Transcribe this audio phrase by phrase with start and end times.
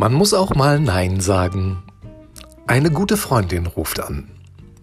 [0.00, 1.82] Man muss auch mal Nein sagen.
[2.66, 4.30] Eine gute Freundin ruft an.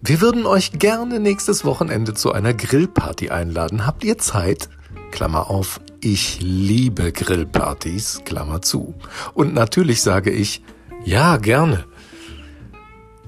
[0.00, 3.84] Wir würden euch gerne nächstes Wochenende zu einer Grillparty einladen.
[3.84, 4.68] Habt ihr Zeit?
[5.10, 8.94] Klammer auf, ich liebe Grillpartys, Klammer zu.
[9.34, 10.62] Und natürlich sage ich,
[11.04, 11.84] ja, gerne.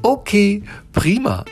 [0.00, 0.62] Okay,
[0.92, 1.44] prima.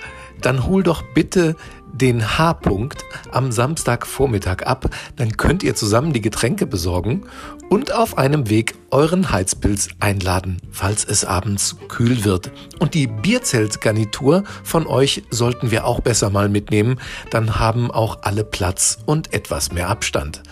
[0.48, 1.56] Dann hol doch bitte
[1.92, 7.24] den H-Punkt am Samstagvormittag ab, dann könnt ihr zusammen die Getränke besorgen
[7.68, 12.50] und auf einem Weg euren Heizpilz einladen, falls es abends kühl wird.
[12.78, 18.42] Und die Bierzeltgarnitur von euch sollten wir auch besser mal mitnehmen, dann haben auch alle
[18.42, 20.42] Platz und etwas mehr Abstand.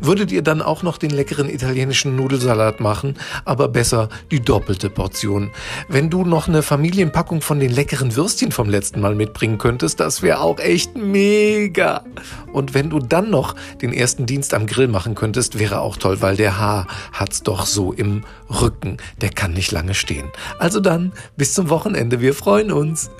[0.00, 5.50] Würdet ihr dann auch noch den leckeren italienischen Nudelsalat machen, aber besser die doppelte Portion.
[5.88, 10.22] Wenn du noch eine Familienpackung von den leckeren Würstchen vom letzten Mal mitbringen könntest, das
[10.22, 12.04] wäre auch echt mega.
[12.52, 16.20] Und wenn du dann noch den ersten Dienst am Grill machen könntest, wäre auch toll,
[16.20, 18.96] weil der Haar hat's doch so im Rücken.
[19.20, 20.28] Der kann nicht lange stehen.
[20.58, 22.20] Also dann, bis zum Wochenende.
[22.20, 23.10] Wir freuen uns.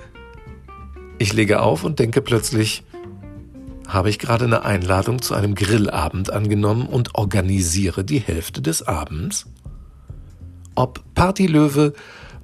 [1.18, 2.82] Ich lege auf und denke plötzlich,
[3.92, 9.46] habe ich gerade eine Einladung zu einem Grillabend angenommen und organisiere die Hälfte des Abends?
[10.74, 11.92] Ob Partylöwe,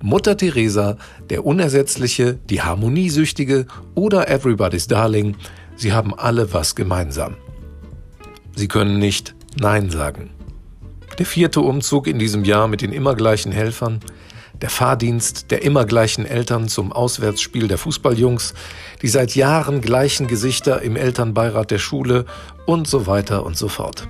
[0.02, 0.98] Mutter Teresa,
[1.30, 5.36] der Unersetzliche, die Harmoniesüchtige oder Everybody's Darling,
[5.76, 7.36] sie haben alle was gemeinsam.
[8.54, 10.30] Sie können nicht Nein sagen.
[11.18, 14.00] Der vierte Umzug in diesem Jahr mit den immer gleichen Helfern,
[14.62, 18.54] der Fahrdienst der immer gleichen Eltern zum Auswärtsspiel der Fußballjungs,
[19.02, 22.24] die seit Jahren gleichen Gesichter im Elternbeirat der Schule
[22.64, 24.08] und so weiter und so fort.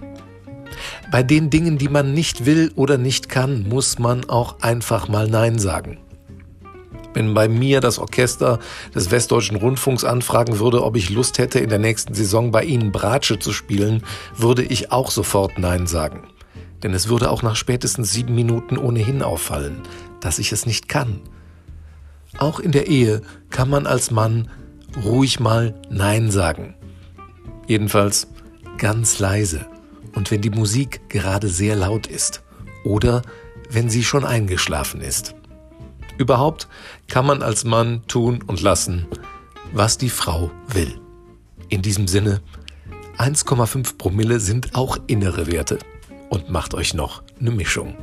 [1.11, 5.29] Bei den Dingen, die man nicht will oder nicht kann, muss man auch einfach mal
[5.29, 5.99] Nein sagen.
[7.15, 8.59] Wenn bei mir das Orchester
[8.95, 12.93] des Westdeutschen Rundfunks anfragen würde, ob ich Lust hätte, in der nächsten Saison bei ihnen
[12.93, 14.03] Bratsche zu spielen,
[14.37, 16.25] würde ich auch sofort Nein sagen.
[16.83, 19.81] Denn es würde auch nach spätestens sieben Minuten ohnehin auffallen
[20.27, 21.21] dass ich es nicht kann.
[22.37, 24.49] Auch in der Ehe kann man als Mann
[25.05, 26.75] ruhig mal Nein sagen.
[27.69, 28.27] Jedenfalls
[28.77, 29.67] ganz leise
[30.17, 32.43] und wenn die Musik gerade sehr laut ist
[32.83, 33.23] oder
[33.71, 35.37] wenn sie schon eingeschlafen ist.
[36.19, 36.67] Überhaupt
[37.07, 39.07] kann man als Mann tun und lassen,
[39.73, 41.01] was die Frau will.
[41.69, 42.41] In diesem Sinne,
[43.19, 45.79] 1,5 Promille sind auch innere Werte
[46.31, 47.95] und macht euch noch eine Mischung.